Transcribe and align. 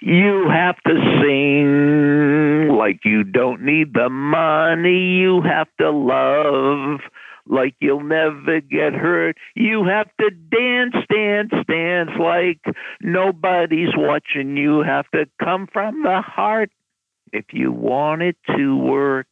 You 0.00 0.48
have 0.48 0.76
to 0.86 0.94
sing 1.20 2.68
like 2.76 3.00
you 3.04 3.24
don't 3.24 3.62
need 3.62 3.94
the 3.94 4.08
money. 4.08 5.18
You 5.18 5.42
have 5.42 5.66
to 5.80 5.90
love 5.90 7.00
like 7.46 7.74
you'll 7.80 8.04
never 8.04 8.60
get 8.60 8.92
hurt. 8.92 9.36
You 9.56 9.84
have 9.86 10.08
to 10.20 10.30
dance, 10.30 10.94
dance, 11.12 11.52
dance 11.68 12.10
like 12.18 12.60
nobody's 13.00 13.96
watching. 13.96 14.56
You 14.56 14.84
have 14.86 15.10
to 15.14 15.26
come 15.42 15.66
from 15.72 16.04
the 16.04 16.22
heart 16.24 16.70
if 17.32 17.46
you 17.52 17.72
want 17.72 18.22
it 18.22 18.36
to 18.56 18.76
work. 18.76 19.26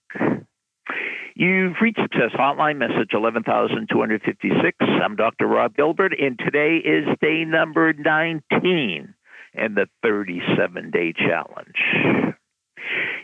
You've 1.37 1.75
reached 1.81 2.01
Success 2.01 2.33
Hotline, 2.35 2.79
message 2.79 3.13
11256. 3.13 4.79
I'm 4.81 5.17
Dr. 5.17 5.47
Rob 5.47 5.77
Gilbert, 5.77 6.15
and 6.19 6.39
today 6.39 6.79
is 6.79 7.07
day 7.21 7.45
number 7.45 7.93
19 7.93 9.15
in 9.57 9.75
the 9.75 9.87
37 10.03 10.91
day 10.91 11.13
challenge. 11.13 12.35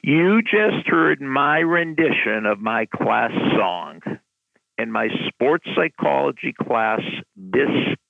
You 0.02 0.42
just 0.42 0.86
heard 0.86 1.20
my 1.20 1.58
rendition 1.58 2.46
of 2.46 2.58
my 2.58 2.86
class 2.86 3.30
song. 3.56 4.00
In 4.78 4.90
my 4.90 5.08
sports 5.28 5.66
psychology 5.76 6.54
class, 6.60 7.00
this 7.36 7.68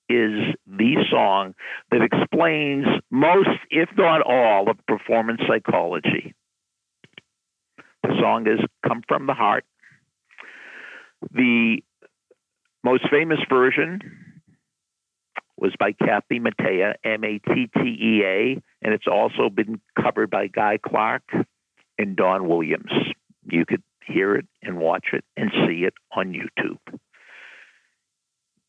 is 0.08 0.54
the 0.66 0.94
song 1.10 1.54
that 1.90 2.00
explains 2.02 2.86
most, 3.10 3.50
if 3.70 3.90
not 3.96 4.22
all, 4.22 4.70
of 4.70 4.76
performance 4.86 5.40
psychology. 5.46 6.34
The 8.02 8.16
song 8.20 8.46
is 8.46 8.60
Come 8.86 9.02
From 9.06 9.26
the 9.26 9.34
Heart 9.34 9.64
the 11.30 11.82
most 12.82 13.08
famous 13.10 13.38
version 13.48 14.00
was 15.56 15.72
by 15.78 15.92
Kathy 15.92 16.40
Mattea, 16.40 16.94
M 17.04 17.24
A 17.24 17.38
T 17.38 17.68
T 17.74 17.80
E 17.80 18.22
A, 18.24 18.62
and 18.82 18.94
it's 18.94 19.06
also 19.06 19.48
been 19.48 19.80
covered 20.00 20.30
by 20.30 20.48
Guy 20.48 20.78
Clark 20.84 21.22
and 21.98 22.16
Don 22.16 22.48
Williams. 22.48 22.90
You 23.44 23.64
could 23.66 23.82
hear 24.06 24.34
it 24.34 24.46
and 24.62 24.78
watch 24.78 25.06
it 25.12 25.24
and 25.36 25.50
see 25.66 25.84
it 25.84 25.94
on 26.14 26.32
YouTube. 26.32 26.98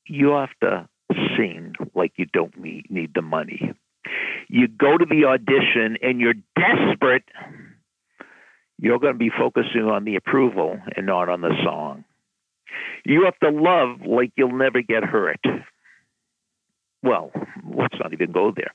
You 0.08 0.32
have 0.32 0.50
to 0.62 0.88
sing 1.38 1.74
like 1.96 2.14
you 2.18 2.26
don't 2.26 2.58
need, 2.60 2.90
need 2.90 3.12
the 3.14 3.22
money. 3.22 3.74
You 4.50 4.68
go 4.68 4.98
to 4.98 5.06
the 5.06 5.26
audition 5.26 5.98
and 6.02 6.20
you're 6.20 6.34
desperate. 6.56 7.24
You're 8.78 9.00
going 9.00 9.14
to 9.14 9.20
be 9.20 9.32
focusing 9.36 9.84
on 9.84 10.04
the 10.04 10.16
approval 10.16 10.78
and 10.96 11.06
not 11.06 11.30
on 11.30 11.42
the 11.42 11.54
song. 11.64 12.04
You 13.06 13.26
have 13.26 13.40
to 13.40 13.50
love 13.50 14.02
like 14.06 14.32
you'll 14.36 14.58
never 14.58 14.82
get 14.82 15.04
hurt. 15.04 15.40
Well, 17.04 17.32
let's 17.70 17.96
not 18.00 18.14
even 18.14 18.32
go 18.32 18.54
there. 18.56 18.74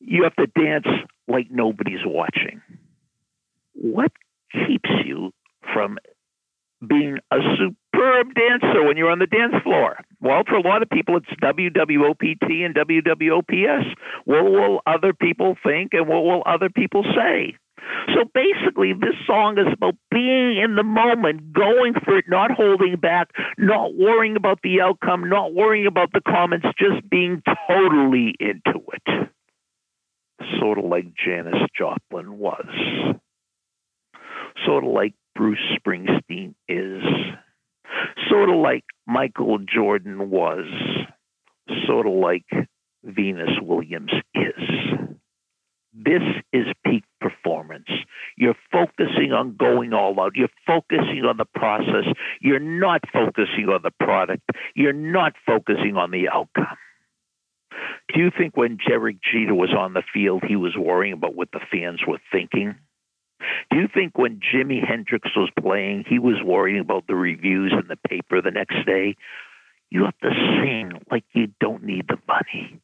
You 0.00 0.24
have 0.24 0.36
to 0.36 0.46
dance 0.46 0.86
like 1.26 1.50
nobody's 1.50 2.04
watching. 2.04 2.60
What 3.72 4.12
keeps 4.52 4.90
you 5.04 5.32
from 5.72 5.98
being 6.86 7.18
a 7.30 7.38
superb 7.56 8.34
dancer 8.34 8.84
when 8.84 8.96
you're 8.96 9.10
on 9.10 9.18
the 9.18 9.26
dance 9.26 9.54
floor? 9.64 9.98
Well, 10.20 10.42
for 10.46 10.56
a 10.56 10.60
lot 10.60 10.82
of 10.82 10.90
people, 10.90 11.16
it's 11.16 11.26
WWOPT 11.42 12.64
and 12.64 12.74
WWOPS. 12.74 13.94
What 14.24 14.44
will 14.44 14.80
other 14.86 15.12
people 15.12 15.56
think 15.64 15.94
and 15.94 16.06
what 16.06 16.22
will 16.22 16.42
other 16.46 16.68
people 16.68 17.04
say? 17.16 17.56
So 18.14 18.24
basically, 18.34 18.92
this 18.92 19.14
song 19.26 19.58
is 19.58 19.72
about 19.72 19.94
being 20.10 20.58
in 20.58 20.76
the 20.76 20.82
moment, 20.82 21.52
going 21.52 21.94
for 22.04 22.18
it, 22.18 22.26
not 22.28 22.50
holding 22.50 22.96
back, 22.96 23.28
not 23.56 23.94
worrying 23.94 24.36
about 24.36 24.60
the 24.62 24.80
outcome, 24.80 25.28
not 25.28 25.54
worrying 25.54 25.86
about 25.86 26.12
the 26.12 26.20
comments, 26.20 26.66
just 26.78 27.08
being 27.08 27.42
totally 27.68 28.34
into 28.40 28.80
it. 28.92 29.30
Sort 30.58 30.78
of 30.78 30.84
like 30.84 31.06
Janis 31.14 31.68
Joplin 31.76 32.38
was. 32.38 32.66
Sort 34.64 34.84
of 34.84 34.90
like 34.90 35.14
Bruce 35.34 35.58
Springsteen 35.78 36.54
is. 36.68 37.02
Sort 38.28 38.50
of 38.50 38.56
like 38.56 38.84
Michael 39.06 39.58
Jordan 39.58 40.30
was. 40.30 40.66
Sort 41.86 42.06
of 42.06 42.12
like 42.12 42.46
Venus 43.04 43.50
Williams 43.60 44.12
is. 44.34 45.08
This 45.92 46.22
is. 46.52 46.66
You're 48.38 48.54
focusing 48.70 49.32
on 49.32 49.56
going 49.56 49.92
all 49.92 50.18
out. 50.20 50.32
You're 50.36 50.48
focusing 50.64 51.24
on 51.28 51.38
the 51.38 51.44
process. 51.44 52.04
You're 52.40 52.60
not 52.60 53.02
focusing 53.12 53.68
on 53.68 53.80
the 53.82 53.90
product. 53.90 54.48
You're 54.76 54.92
not 54.92 55.32
focusing 55.44 55.96
on 55.96 56.12
the 56.12 56.28
outcome. 56.28 56.78
Do 58.12 58.20
you 58.20 58.30
think 58.36 58.56
when 58.56 58.78
Derek 58.86 59.16
Jeter 59.20 59.54
was 59.54 59.74
on 59.76 59.92
the 59.92 60.02
field, 60.14 60.44
he 60.46 60.56
was 60.56 60.76
worrying 60.76 61.14
about 61.14 61.34
what 61.34 61.50
the 61.52 61.60
fans 61.70 62.00
were 62.06 62.20
thinking? 62.32 62.76
Do 63.70 63.78
you 63.78 63.88
think 63.92 64.16
when 64.16 64.40
Jimi 64.40 64.86
Hendrix 64.86 65.28
was 65.36 65.50
playing, 65.60 66.04
he 66.08 66.18
was 66.18 66.36
worrying 66.44 66.80
about 66.80 67.06
the 67.06 67.14
reviews 67.14 67.72
in 67.72 67.88
the 67.88 67.96
paper 68.08 68.40
the 68.40 68.50
next 68.50 68.86
day? 68.86 69.16
You 69.90 70.04
have 70.04 70.18
to 70.18 70.30
sing 70.30 70.92
like 71.10 71.24
you 71.32 71.48
don't 71.60 71.84
need 71.84 72.06
the 72.08 72.18
money. 72.26 72.80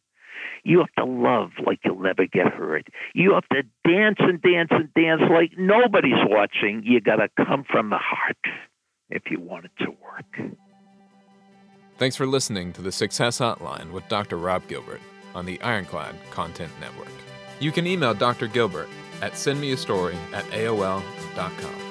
You 0.65 0.79
have 0.79 0.93
to 0.99 1.05
love 1.05 1.51
like 1.65 1.81
you'll 1.85 2.01
never 2.01 2.27
get 2.27 2.47
hurt. 2.47 2.89
You 3.15 3.35
have 3.35 3.49
to 3.53 3.63
dance 3.87 4.17
and 4.19 4.41
dance 4.41 4.71
and 4.71 4.93
dance 4.95 5.23
like 5.31 5.53
nobody's 5.59 6.25
watching. 6.25 6.83
You 6.85 7.01
got 7.01 7.17
to 7.17 7.29
come 7.45 7.65
from 7.71 7.91
the 7.91 7.99
heart 7.99 8.39
if 9.11 9.25
you 9.31 9.41
want 9.41 9.67
it 9.67 9.73
to 9.81 9.91
work. 9.91 10.51
Thanks 11.99 12.17
for 12.17 12.27
listening 12.27 12.73
to 12.73 12.83
the 12.83 12.91
Success 12.91 13.39
Hotline 13.39 13.93
with 13.93 14.09
Dr. 14.09 14.37
Rob 14.37 14.67
Gilbert 14.67 15.01
on 15.35 15.47
the 15.47 15.61
Ironclad 15.61 16.17
Content 16.31 16.73
Network. 16.81 17.13
You 17.61 17.71
can 17.71 17.87
email 17.87 18.15
Dr. 18.15 18.47
Gilbert 18.49 18.89
at 19.21 19.33
sendmeastory 19.33 20.17
at 20.33 20.45
AOL.com. 20.47 21.84